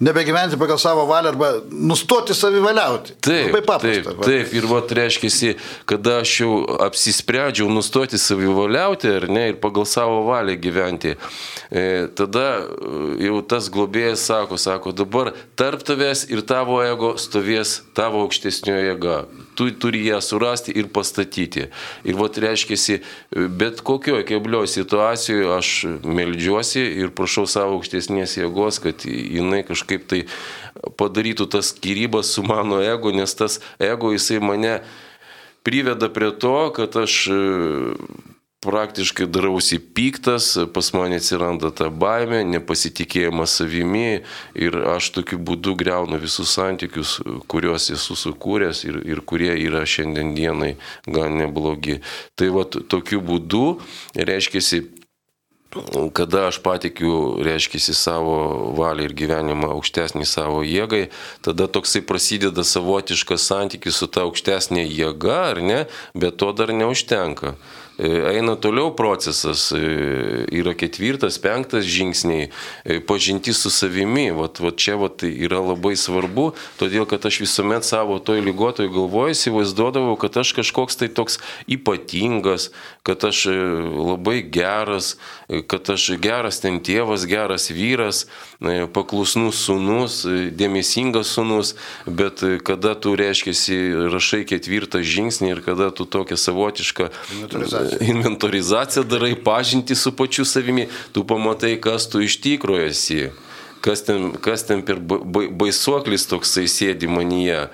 [0.00, 3.16] nebegyventi pagal savo valią arba nustoti savivaliauti.
[3.20, 4.12] Taip, Labai paprasta.
[4.12, 5.54] Taip, taip, ir va, reiškia,
[5.88, 6.52] kada aš jau
[6.86, 11.16] apsisprendžiau nustoti savivaliauti ar ne ir pagal savo valią gyventi,
[11.70, 17.80] e, tada e, jau tas globėjas sako, sako, dabar tarp tavęs ir tavo ego stovės
[17.96, 19.22] tavo aukštesnio jėga
[19.58, 21.66] tu turi ją surasti ir pastatyti.
[22.06, 23.00] Ir vat reiškia,
[23.58, 25.72] bet kokioje keblioje situacijoje aš
[26.06, 30.22] melžiuosi ir prašau savo aukštesnės jėgos, kad jinai kažkaip tai
[31.00, 34.78] padarytų tas skirybas su mano ego, nes tas ego jisai mane
[35.66, 37.24] priveda prie to, kad aš
[38.60, 44.24] praktiškai darausi piktas, pas mane atsiranda ta baime, nepasitikėjimas savimi
[44.58, 50.34] ir aš tokiu būdu greunu visus santykius, kuriuos esu sukūręs ir, ir kurie yra šiandien
[50.34, 50.74] dienai
[51.06, 52.00] gan neblogi.
[52.34, 53.78] Tai va tokiu būdu,
[54.18, 54.82] reiškia,
[56.18, 61.10] kada aš patikiu, reiškia, savo valią ir gyvenimą aukštesnį savo jėgai,
[61.46, 65.84] tada toksai prasideda savotiškas santykis su ta aukštesnė jėga, ar ne,
[66.18, 67.54] bet to dar neužtenka.
[67.98, 72.46] E, eina toliau procesas, e, yra ketvirtas, penktas žingsniai,
[72.84, 74.30] e, pažinti su savimi.
[74.30, 79.34] Vat, vat čia vat yra labai svarbu, todėl kad aš visuomet savo toj lygotoj galvoje
[79.34, 82.70] įsivaizduodavau, kad aš kažkoks tai toks ypatingas,
[83.02, 85.16] kad aš labai geras,
[85.66, 88.28] kad aš geras ten tėvas, geras vyras,
[88.94, 90.20] paklusnus sunus,
[90.54, 91.74] dėmesingas sunus,
[92.06, 93.56] bet kada tu reiškia,
[94.12, 97.10] rašai ketvirtą žingsnį ir kada tu tokią savotišką
[98.00, 103.20] inventorizaciją darai, pažinti su pačiu savimi, tu pamatai, kas tu iš tikrųjų esi,
[103.84, 107.68] kas ten, kas ten per baisuoklis toksai sėdi manyje.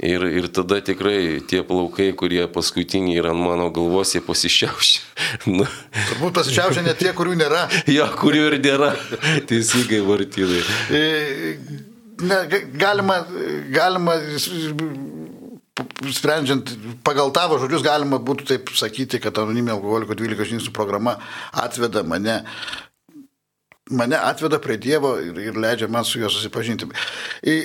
[0.00, 5.02] Ir, ir tada tikrai tie plaukai, kurie paskutiniai yra ant mano galvos, jie pasišiaušia.
[5.58, 5.66] Nu.
[5.92, 7.66] Turbūt pasišiaušia ne tie, kurių nėra.
[7.98, 8.94] jo, kurių ir nėra.
[9.50, 10.62] Teisingai, vartynai.
[10.88, 11.02] E,
[12.24, 12.40] ne,
[12.80, 13.18] galima,
[13.76, 14.16] galima
[16.14, 16.72] sprendžiant
[17.06, 21.16] pagal tavo žodžius, galima būtų taip sakyti, kad anoniminė alkoholiko 12 žingsnių programa
[21.52, 22.40] atveda mane,
[23.90, 26.88] mane atveda prie Dievo ir, ir leidžia man su juo susipažinti.
[27.44, 27.56] Į,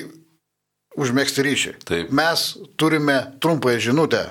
[1.00, 1.74] užmėgsti ryšį.
[1.86, 2.14] Taip.
[2.16, 2.48] Mes
[2.80, 4.24] turime trumpąją žinutę.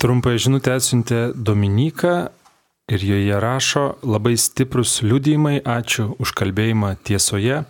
[0.00, 2.30] Trumpąją žinutę atsiuntė Dominika
[2.92, 7.64] ir joje rašo labai stiprus liudijimai, ačiū už kalbėjimą tiesoje,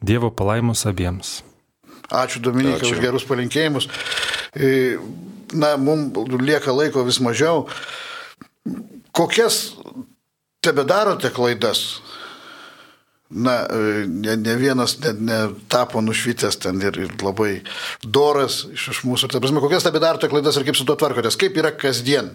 [0.00, 1.49] Dievo palaimus abiems.
[2.10, 3.86] Ačiū Dominikai už gerus palinkėjimus.
[4.58, 4.98] E,
[5.54, 7.68] na, mums lieka laiko vis mažiau.
[9.14, 9.76] Kokias
[10.62, 12.00] tebe darote klaidas?
[13.30, 17.60] Na, e, ne, ne vienas net netapo nušvitęs ten ir, ir labai
[18.02, 19.30] doras iš, iš mūsų.
[19.30, 21.38] Ta prasme, kokias tebe darote klaidas ir kaip su tuo tvarkotės?
[21.38, 22.34] Kaip yra kasdien?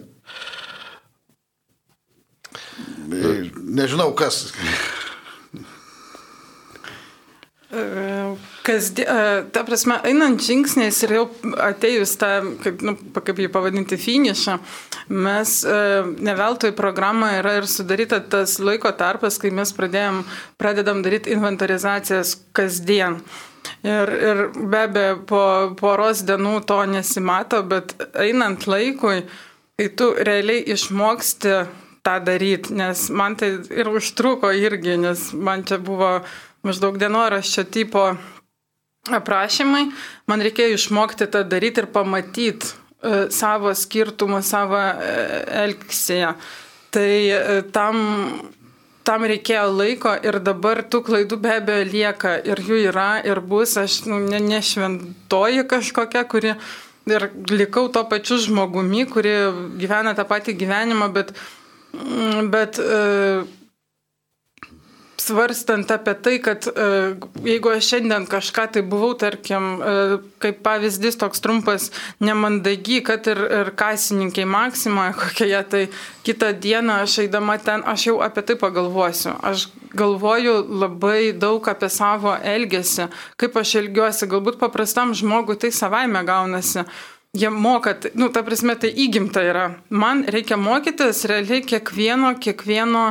[3.12, 4.46] E, nežinau kas.
[7.66, 9.08] Kasdien,
[9.50, 11.24] ta prasme, einant žingsniais ir jau
[11.64, 12.28] atėjus tą,
[12.62, 14.54] kaip, nu, kaip jį pavadinti, finišą,
[15.10, 20.22] mes ne veltui programą yra ir sudaryta tas laiko tarpas, kai mes pradėjom,
[20.62, 23.18] pradedam daryti inventorizacijas kasdien.
[23.82, 25.42] Ir, ir be abejo, po
[25.78, 29.24] poros dienų to nesimato, bet einant laikui,
[29.74, 31.56] kai tu realiai išmoksti
[32.06, 36.20] tą daryti, nes man tai ir užtruko irgi, nes man čia buvo
[36.66, 38.08] maždaug dienoraščio tipo
[39.14, 39.86] aprašymai,
[40.26, 46.32] man reikėjo išmokti tą daryti ir pamatyti e, savo skirtumą, savo e, elgsėje.
[46.94, 48.00] Tai e, tam,
[49.06, 53.76] tam reikėjo laiko ir dabar tų klaidų be abejo lieka ir jų yra ir bus,
[53.80, 56.56] aš nu, ne, nešventoji kažkokia, kuri
[57.06, 59.36] ir likau to pačiu žmogumi, kuri
[59.78, 61.30] gyvena tą patį gyvenimą, bet,
[61.94, 62.82] mm, bet
[65.26, 66.88] svarstant apie tai, kad e,
[67.46, 71.88] jeigu aš šiandien kažką tai buvau, tarkim, e, kaip pavyzdys toks trumpas,
[72.22, 75.82] nemandagi, kad ir, ir kasininkai Maksimoje kokioje, tai
[76.26, 79.34] kitą dieną aš eidama ten, aš jau apie tai pagalvosiu.
[79.42, 83.10] Aš galvoju labai daug apie savo elgesį,
[83.40, 86.86] kaip aš elgiuosi, galbūt paprastam žmogui tai savaime gaunasi
[87.36, 89.66] jie moka, nu, ta prasme, tai įgimta yra.
[89.90, 93.10] Man reikia mokytis realiai kiekvieno, kiekvieno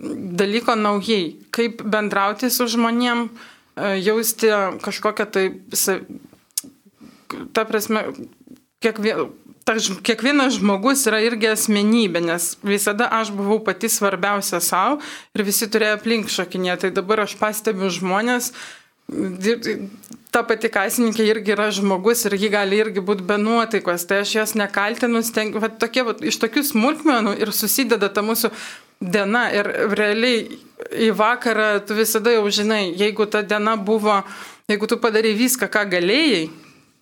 [0.00, 4.50] dalyko naujai, kaip bendrauti su žmonėm, e, jausti
[4.84, 5.44] kažkokią tai,
[7.52, 8.04] ta prasme,
[8.82, 9.28] kiekvien,
[9.64, 15.00] ta, kiekvienas žmogus yra irgi asmenybė, nes visada aš buvau pati svarbiausia savo
[15.36, 18.52] ir visi turėjo aplink šokinė, tai dabar aš pastebiu žmonės,
[20.30, 24.36] ta pati kasininkė irgi yra žmogus ir ji gali irgi būti be nuotaikos, tai aš
[24.36, 28.52] jos nekaltinu, stengiu, va, tokie, va, iš tokių smulkmenų ir susideda ta mūsų
[29.00, 30.44] diena ir realiai
[30.90, 34.20] į vakarą tu visada jau žinai, jeigu ta diena buvo,
[34.68, 36.48] jeigu tu padarai viską, ką galėjai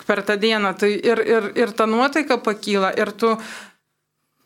[0.06, 3.34] per tą dieną, tai ir, ir, ir ta nuotaika pakyla ir tu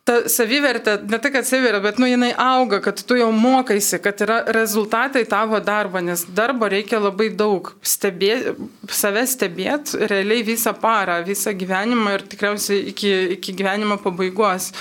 [0.08, 4.40] ta savivertė, ne kad savivertė, bet nu jinai auga, kad tu jau mokaisi, kad yra
[4.56, 7.70] rezultatai tavo darbo, nes darbo reikia labai daug.
[7.86, 8.56] Stebė,
[8.90, 14.72] save stebėti realiai visą parą, visą gyvenimą ir tikriausiai iki, iki gyvenimo pabaigos.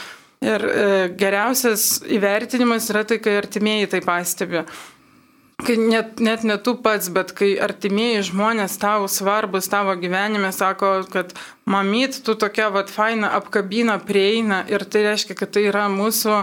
[0.42, 4.64] Ir e, geriausias įvertinimas yra tai, kai artimieji tai pastebi.
[5.62, 11.04] Kai net, net ne tu pats, bet kai artimieji žmonės tau svarbus tavo gyvenime sako,
[11.14, 11.36] kad
[11.70, 16.40] mamyt, tu tokia vat faina apkabina, prieina ir tai reiškia, kad tai yra mūsų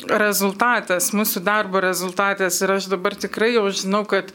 [0.00, 2.60] rezultatas, mūsų darbo rezultatas.
[2.62, 4.32] Ir aš dabar tikrai jau žinau, kad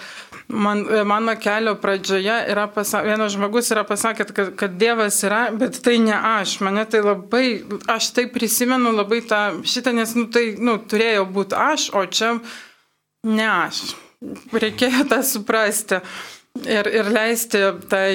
[0.47, 5.81] man, mano kelio pradžioje yra pasa, vienas žmogus yra pasakęs, kad, kad Dievas yra, bet
[5.83, 6.59] tai ne aš.
[6.65, 7.45] Mane tai labai,
[7.89, 12.37] aš tai prisimenu labai tą šitą, nes nu, tai nu, turėjo būti aš, o čia
[13.27, 13.95] ne aš.
[14.53, 16.01] Reikėjo tą suprasti
[16.65, 18.09] ir, ir leisti tai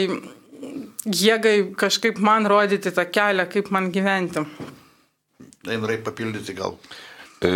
[1.07, 4.47] jėgai kažkaip man rodyti tą kelią, kaip man gyventi.
[5.67, 6.79] Norėjai papildyti gal.
[7.43, 7.53] E,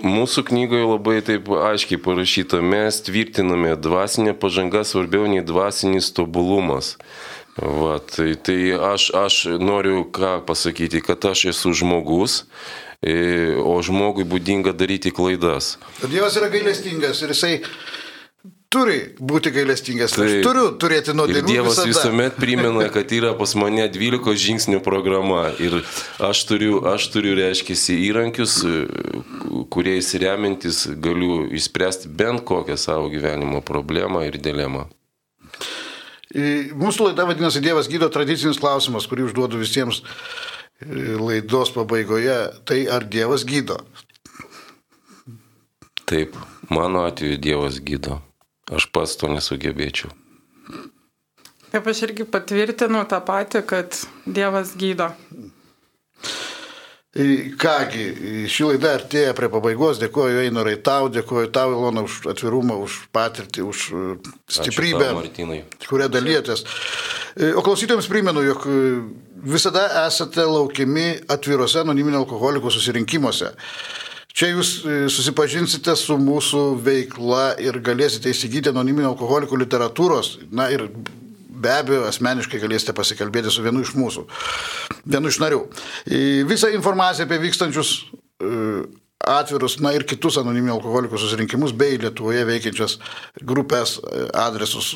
[0.00, 6.94] mūsų knygoje labai taip aiškiai parašyta, mes tvirtiname dvasinė pažanga svarbiau nei dvasinis tobulumas.
[7.60, 12.44] Va, tai, tai aš, aš noriu ką pasakyti, kad aš esu žmogus,
[13.00, 15.78] E, o žmogui būdinga daryti klaidas.
[16.04, 17.54] Dievas yra gailestingas ir jisai
[18.70, 20.14] turi būti gailestingas.
[20.14, 21.48] Tai, aš turiu turėti nuodėmių.
[21.48, 21.88] Dievas visada.
[21.90, 25.80] visuomet primena, kad yra pas mane 12 žingsnių programa ir
[26.22, 28.60] aš turiu, aš turiu reiškia, įrankius,
[29.74, 34.86] kuriais remiantis galiu išspręsti bent kokią savo gyvenimo problemą ir dilemą.
[36.30, 40.04] Mūsų laida vadinasi Dievas gydo tradicinis klausimas, kurį užduodu visiems
[41.18, 43.82] laidos pabaigoje, tai ar Dievas gydo?
[46.06, 46.38] Taip,
[46.70, 48.22] mano atveju Dievas gydo.
[48.70, 50.12] Aš pats to nesugebėčiau.
[51.70, 53.96] Taip aš irgi patvirtinu tą patį, kad
[54.26, 55.10] Dievas gydo.
[57.10, 58.04] Kągi,
[58.46, 59.98] ši laida artėja prie pabaigos.
[59.98, 63.86] Dėkuoju Einorai tau, dėkuoju tau Ilona už atvirumą, už patirtį, už
[64.46, 65.58] stiprybę, tau,
[65.90, 66.62] kurią dalyjotės.
[67.58, 68.62] O klausytojams primenu, jog
[69.42, 73.50] visada esate laukiami atvirose anoniminio alkoholikų susirinkimuose.
[74.30, 74.68] Čia jūs
[75.10, 80.36] susipažinsite su mūsų veikla ir galėsite įsigyti anoniminio alkoholikų literatūros.
[80.54, 80.86] Na ir
[81.60, 84.22] be abejo asmeniškai galėsite pasikalbėti su vienu iš mūsų,
[85.04, 85.60] vienu iš narių.
[86.48, 88.02] Visą informaciją apie vykstančius e,
[89.34, 92.92] atvirus, na ir kitus anoniminių alkoholikų susirinkimus bei Lietuvoje veikiančias
[93.52, 94.00] grupės e,
[94.46, 94.86] adresus,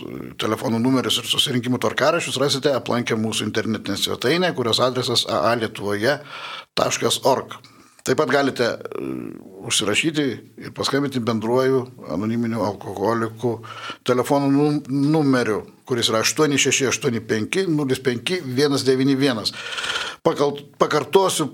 [0.40, 7.48] telefonų numerius ir susirinkimų tvarkarašius rasite aplankę mūsų internetinę svetainę, kurios adresas aalietuvoje.org.
[8.04, 10.24] Taip pat galite uh, užsirašyti
[10.60, 13.64] ir paskambinti bendruoju anoniminiu alkoholiku
[14.04, 19.52] telefonu numeriu, kuris yra 8685 05 191.
[20.24, 21.44] Pakartosiu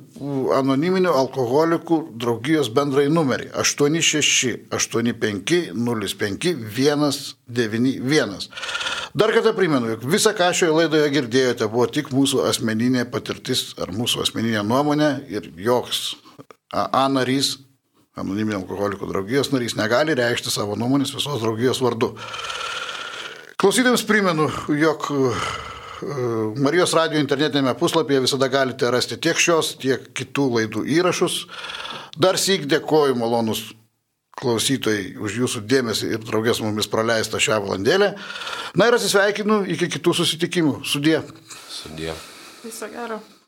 [0.55, 8.49] anoniminių alkoholikų draugijos bendrai numerį 8685 05 191.
[9.11, 13.91] Dar kartą primenu, jog visą, ką šioje laidoje girdėjote, buvo tik mūsų asmeninė patirtis ar
[13.91, 16.15] mūsų asmeninė nuomonė ir joks
[16.71, 17.57] A narys,
[18.15, 22.13] anoniminio alkoholikų draugijos narys, negali reikšti savo nuomonės visos draugijos vardu.
[23.61, 24.47] Klausytėms primenu,
[24.79, 25.33] jog e,
[26.63, 31.43] Marijos radio internetinėme puslapyje visada galite rasti tiek šios, tiek kitų laidų įrašus.
[32.17, 33.67] Dar sėk dėkoju malonus
[34.41, 38.15] klausytojai už jūsų dėmesį ir draugės mumis praleistą šią valandėlę.
[38.79, 40.79] Na ir atsisveikinu iki kitų susitikimų.
[40.89, 41.21] Sudė.
[41.69, 42.17] Sudė.
[42.65, 43.21] Viso gero.